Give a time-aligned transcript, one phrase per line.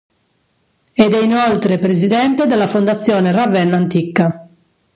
[0.93, 4.47] Ed è inoltre presidente della Fondazione Ravenna Antica.